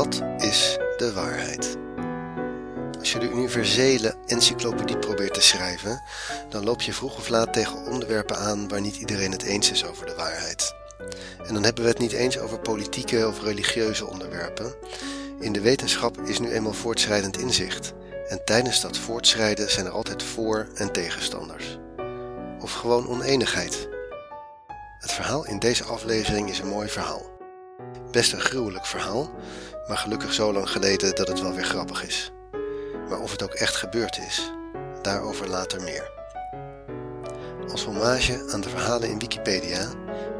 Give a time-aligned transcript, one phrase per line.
[0.00, 1.76] Wat is de waarheid?
[2.98, 6.02] Als je de universele encyclopedie probeert te schrijven,
[6.48, 9.84] dan loop je vroeg of laat tegen onderwerpen aan waar niet iedereen het eens is
[9.84, 10.74] over de waarheid.
[11.46, 14.74] En dan hebben we het niet eens over politieke of religieuze onderwerpen.
[15.40, 17.92] In de wetenschap is nu eenmaal voortschrijdend inzicht.
[18.28, 21.78] En tijdens dat voortschrijden zijn er altijd voor- en tegenstanders.
[22.60, 23.88] Of gewoon oneenigheid.
[24.98, 27.29] Het verhaal in deze aflevering is een mooi verhaal.
[28.10, 29.30] Best een gruwelijk verhaal,
[29.88, 32.32] maar gelukkig zo lang geleden dat het wel weer grappig is.
[33.08, 34.52] Maar of het ook echt gebeurd is,
[35.02, 36.10] daarover later meer.
[37.70, 39.88] Als hommage aan de verhalen in Wikipedia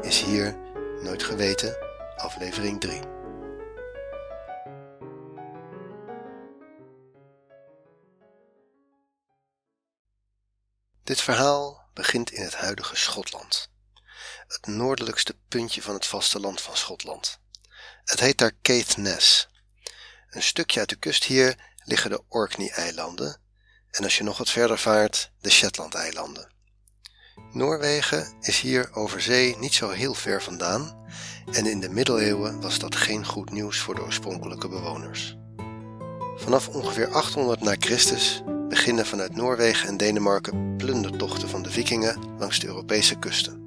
[0.01, 0.55] is hier
[1.01, 1.77] Nooit Geweten,
[2.15, 2.99] aflevering 3.
[11.03, 13.70] Dit verhaal begint in het huidige Schotland,
[14.47, 17.39] het noordelijkste puntje van het vasteland van Schotland.
[18.03, 19.49] Het heet daar Caithness.
[20.29, 23.41] Een stukje uit de kust hier liggen de Orkney-eilanden
[23.91, 26.51] en als je nog wat verder vaart, de Shetland-eilanden.
[27.51, 31.09] Noorwegen is hier over zee niet zo heel ver vandaan
[31.51, 35.35] en in de middeleeuwen was dat geen goed nieuws voor de oorspronkelijke bewoners.
[36.35, 42.59] Vanaf ongeveer 800 na Christus beginnen vanuit Noorwegen en Denemarken plundertochten van de vikingen langs
[42.59, 43.60] de Europese kusten.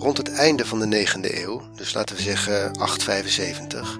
[0.00, 3.98] Rond het einde van de 9e eeuw, dus laten we zeggen 875,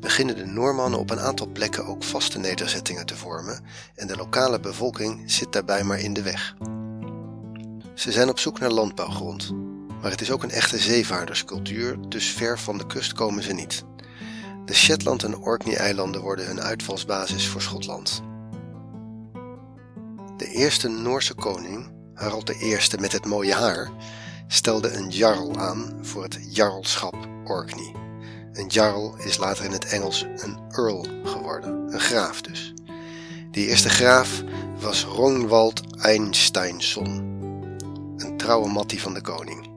[0.00, 4.60] beginnen de Noormannen op een aantal plekken ook vaste nederzettingen te vormen en de lokale
[4.60, 6.54] bevolking zit daarbij maar in de weg.
[7.94, 9.52] Ze zijn op zoek naar landbouwgrond,
[10.00, 13.84] maar het is ook een echte zeevaarderscultuur, dus ver van de kust komen ze niet.
[14.64, 18.22] De Shetland en Orkney-eilanden worden hun uitvalsbasis voor Schotland.
[20.36, 23.90] De eerste Noorse koning, Harald I met het mooie haar,
[24.48, 27.94] stelde een jarl aan voor het jarlschap Orkney.
[28.52, 32.74] Een jarl is later in het Engels een earl geworden, een graaf dus.
[33.50, 34.42] Die eerste graaf
[34.80, 37.08] was Ronwald Einsteinsson,
[38.16, 39.68] een trouwe mattie van de koning.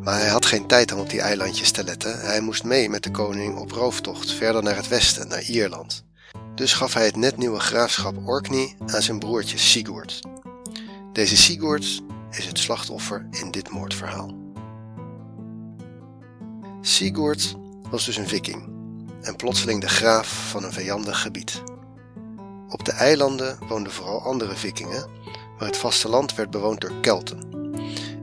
[0.00, 2.20] Maar hij had geen tijd om op die eilandjes te letten.
[2.20, 6.04] Hij moest mee met de koning op rooftocht verder naar het westen, naar Ierland.
[6.54, 10.20] Dus gaf hij het net nieuwe graafschap Orkney aan zijn broertje Sigurd.
[11.12, 12.02] Deze Sigurd
[12.36, 14.34] is het slachtoffer in dit moordverhaal.
[16.80, 17.56] Sigurd
[17.90, 18.68] was dus een viking
[19.20, 21.62] en plotseling de graaf van een vijandig gebied.
[22.68, 25.06] Op de eilanden woonden vooral andere vikingen,
[25.58, 27.38] maar het vasteland werd bewoond door Kelten.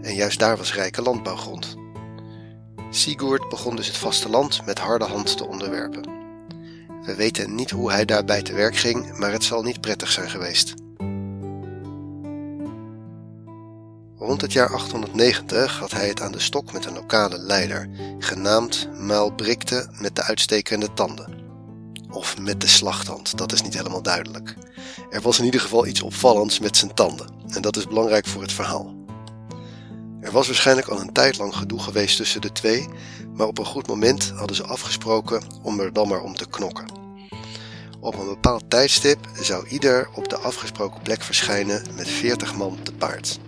[0.01, 1.75] En juist daar was rijke landbouwgrond.
[2.89, 6.11] Sigurd begon dus het vasteland met harde hand te onderwerpen.
[7.01, 10.29] We weten niet hoe hij daarbij te werk ging, maar het zal niet prettig zijn
[10.29, 10.73] geweest.
[14.23, 17.89] Rond het jaar 890 had hij het aan de stok met een lokale leider,
[18.19, 21.41] genaamd Maalbrikte met de uitstekende tanden.
[22.11, 24.55] Of met de slagtand, dat is niet helemaal duidelijk.
[25.09, 28.41] Er was in ieder geval iets opvallends met zijn tanden, en dat is belangrijk voor
[28.41, 28.95] het verhaal.
[30.21, 32.89] Er was waarschijnlijk al een tijd lang gedoe geweest tussen de twee,
[33.33, 36.85] maar op een goed moment hadden ze afgesproken om er dan maar om te knokken.
[37.99, 42.93] Op een bepaald tijdstip zou ieder op de afgesproken plek verschijnen met 40 man te
[42.93, 43.39] paard.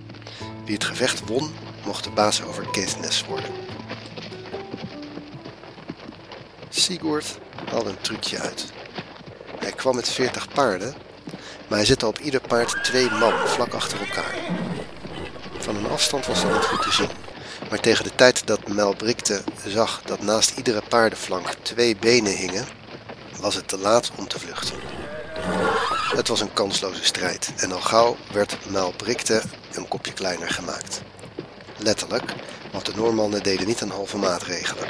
[0.66, 1.56] Wie het gevecht won,
[1.86, 3.52] mocht de baas over Caithness worden.
[6.70, 7.38] Sigurd
[7.70, 8.66] haalde een trucje uit.
[9.60, 10.96] Hij kwam met 40 paarden,
[11.68, 14.36] maar hij zette op ieder paard twee man vlak achter elkaar.
[15.58, 17.10] Van een afstand was dat niet goed te zien,
[17.70, 22.68] maar tegen de tijd dat Mel Brikte zag dat naast iedere paardenflank twee benen hingen,
[23.40, 25.05] was het te laat om te vluchten.
[26.14, 29.42] Het was een kansloze strijd en al gauw werd Mel Brikte
[29.74, 31.02] een kopje kleiner gemaakt.
[31.78, 32.34] Letterlijk,
[32.72, 34.88] want de Noormannen deden niet aan halve maatregelen.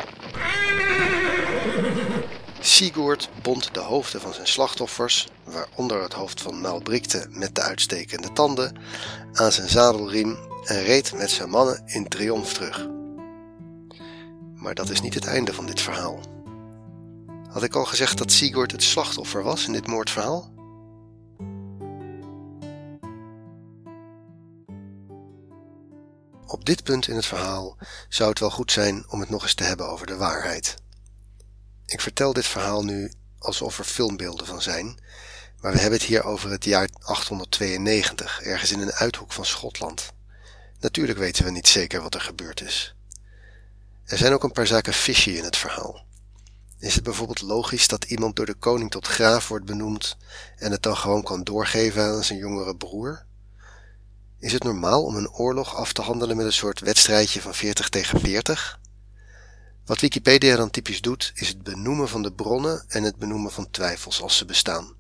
[2.60, 8.34] Sigurd bond de hoofden van zijn slachtoffers, waaronder het hoofd van Malbrikte met de uitstekende
[8.34, 8.78] tanden,
[9.34, 12.88] aan zijn zadelriem en reed met zijn mannen in triomf terug.
[14.56, 16.20] Maar dat is niet het einde van dit verhaal.
[17.50, 20.55] Had ik al gezegd dat Sigurd het slachtoffer was in dit moordverhaal?
[26.56, 27.78] Op dit punt in het verhaal
[28.10, 30.76] zou het wel goed zijn om het nog eens te hebben over de waarheid.
[31.86, 35.00] Ik vertel dit verhaal nu alsof er filmbeelden van zijn,
[35.62, 40.12] maar we hebben het hier over het jaar 892, ergens in een uithoek van Schotland.
[40.80, 42.96] Natuurlijk weten we niet zeker wat er gebeurd is.
[44.06, 46.06] Er zijn ook een paar zaken fishy in het verhaal.
[46.80, 50.18] Is het bijvoorbeeld logisch dat iemand door de koning tot graaf wordt benoemd
[50.58, 53.26] en het dan gewoon kan doorgeven aan zijn jongere broer?
[54.46, 57.90] Is het normaal om een oorlog af te handelen met een soort wedstrijdje van 40
[57.90, 58.80] tegen 40?
[59.86, 63.72] Wat Wikipedia dan typisch doet, is het benoemen van de bronnen en het benoemen van
[63.72, 64.94] twijfels als ze bestaan.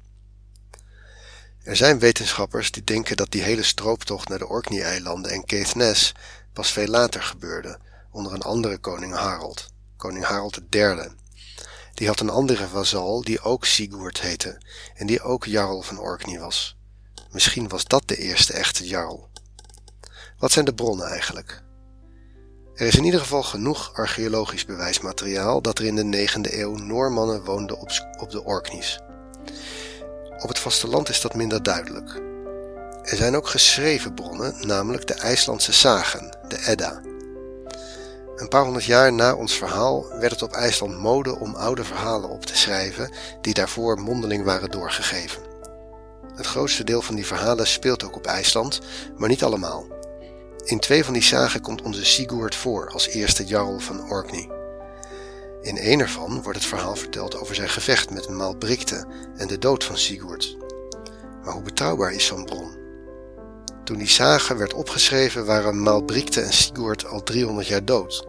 [1.63, 6.11] Er zijn wetenschappers die denken dat die hele strooptocht naar de Orkney-eilanden en Caithness
[6.53, 7.79] pas veel later gebeurde,
[8.11, 9.67] onder een andere koning Harold,
[9.97, 11.09] koning Harold III.
[11.93, 14.61] Die had een andere vazal die ook Sigurd heette
[14.95, 16.75] en die ook jarl van Orkney was.
[17.31, 19.33] Misschien was dat de eerste echte jarl.
[20.39, 21.63] Wat zijn de bronnen eigenlijk?
[22.73, 27.43] Er is in ieder geval genoeg archeologisch bewijsmateriaal dat er in de 9e eeuw Noormannen
[27.43, 27.79] woonden
[28.19, 28.99] op, de Orkneys.
[30.37, 32.21] Op het vasteland is dat minder duidelijk.
[33.03, 37.01] Er zijn ook geschreven bronnen, namelijk de IJslandse sagen, de Edda.
[38.35, 42.29] Een paar honderd jaar na ons verhaal werd het op IJsland mode om oude verhalen
[42.29, 43.11] op te schrijven
[43.41, 45.41] die daarvoor mondeling waren doorgegeven.
[46.35, 48.81] Het grootste deel van die verhalen speelt ook op IJsland,
[49.17, 49.94] maar niet allemaal.
[50.65, 54.49] In twee van die zagen komt onze Sigurd voor als eerste jarl van Orkney.
[55.61, 59.05] In een ervan wordt het verhaal verteld over zijn gevecht met Malbrikte
[59.37, 60.57] en de dood van Sigurd.
[61.43, 62.77] Maar hoe betrouwbaar is zo'n bron?
[63.83, 68.27] Toen die sage werd opgeschreven waren Malbrikte en Sigurd al 300 jaar dood.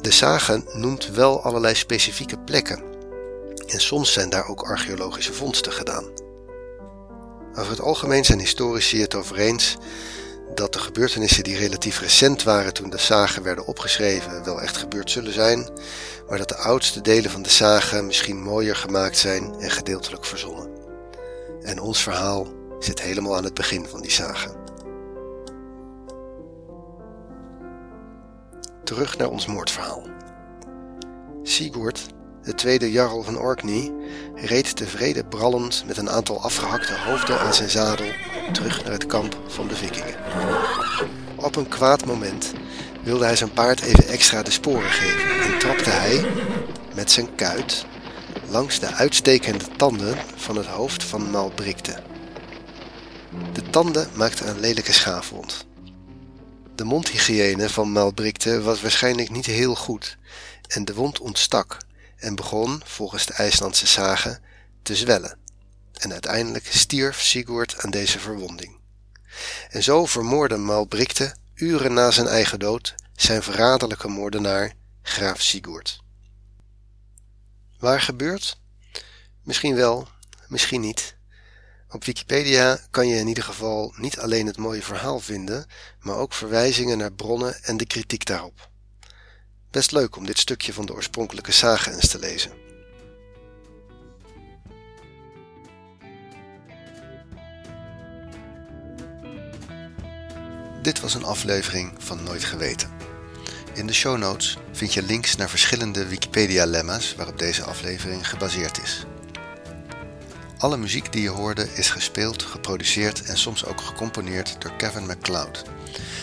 [0.00, 2.82] De sage noemt wel allerlei specifieke plekken.
[3.66, 6.04] En soms zijn daar ook archeologische vondsten gedaan.
[7.54, 9.76] Over het algemeen zijn historici het over eens
[10.54, 15.10] dat de gebeurtenissen die relatief recent waren toen de zagen werden opgeschreven wel echt gebeurd
[15.10, 15.68] zullen zijn,
[16.28, 20.70] maar dat de oudste delen van de zagen misschien mooier gemaakt zijn en gedeeltelijk verzonnen.
[21.62, 22.46] En ons verhaal
[22.78, 24.60] zit helemaal aan het begin van die zagen.
[28.84, 30.02] Terug naar ons moordverhaal.
[31.42, 32.06] Sigurd
[32.44, 33.92] de tweede jarl van Orkney,
[34.34, 38.06] reed tevreden brallend met een aantal afgehakte hoofden aan zijn zadel
[38.52, 40.14] terug naar het kamp van de vikingen.
[41.36, 42.52] Op een kwaad moment
[43.02, 46.26] wilde hij zijn paard even extra de sporen geven en trapte hij
[46.94, 47.84] met zijn kuit
[48.48, 52.02] langs de uitstekende tanden van het hoofd van Malbrikte.
[53.52, 55.66] De tanden maakten een lelijke schaafwond.
[56.74, 60.16] De mondhygiëne van Malbrikte was waarschijnlijk niet heel goed
[60.68, 61.76] en de wond ontstak
[62.22, 64.42] en begon, volgens de IJslandse zagen,
[64.82, 65.38] te zwellen.
[65.92, 68.76] En uiteindelijk stierf Sigurd aan deze verwonding.
[69.70, 74.72] En zo vermoordde Malbrikte, uren na zijn eigen dood, zijn verraderlijke moordenaar,
[75.02, 76.00] graaf Sigurd.
[77.78, 78.60] Waar gebeurt?
[79.42, 80.08] Misschien wel,
[80.48, 81.16] misschien niet.
[81.88, 85.66] Op Wikipedia kan je in ieder geval niet alleen het mooie verhaal vinden,
[86.00, 88.70] maar ook verwijzingen naar bronnen en de kritiek daarop.
[89.72, 92.52] Best leuk om dit stukje van de oorspronkelijke sage eens te lezen.
[100.82, 102.90] Dit was een aflevering van Nooit Geweten.
[103.74, 109.06] In de show notes vind je links naar verschillende Wikipedia-lemma's waarop deze aflevering gebaseerd is.
[110.62, 115.62] Alle muziek die je hoorde is gespeeld, geproduceerd en soms ook gecomponeerd door Kevin MacLeod.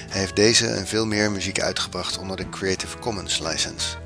[0.09, 3.97] Hij heeft deze en veel meer muziek uitgebracht onder de Creative Commons license.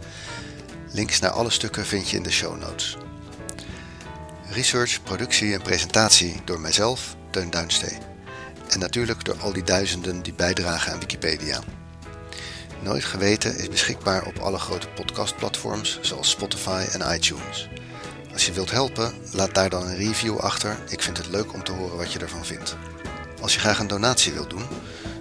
[0.91, 2.97] Links naar alle stukken vind je in de show notes.
[4.50, 7.97] Research, productie en presentatie door mijzelf, Teun Duinstee.
[8.69, 11.59] En natuurlijk door al die duizenden die bijdragen aan Wikipedia.
[12.81, 17.69] Nooit Geweten is beschikbaar op alle grote podcastplatforms zoals Spotify en iTunes.
[18.33, 20.77] Als je wilt helpen, laat daar dan een review achter.
[20.89, 22.77] Ik vind het leuk om te horen wat je ervan vindt.
[23.41, 24.65] Als je graag een donatie wilt doen,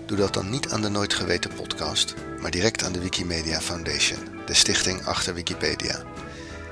[0.06, 4.18] doe dat dan niet aan de Nooit Geweten podcast, maar direct aan de Wikimedia Foundation,
[4.46, 6.02] de stichting achter Wikipedia.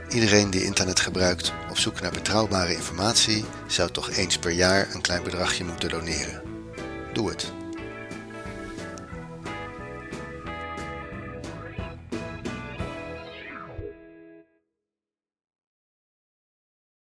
[0.08, 5.00] Iedereen die internet gebruikt op zoek naar betrouwbare informatie zou toch eens per jaar een
[5.00, 6.42] klein bedragje moeten doneren.
[7.12, 7.59] Doe het.